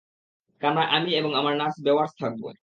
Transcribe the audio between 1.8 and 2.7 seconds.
বাওয়্যার্স থাকবে।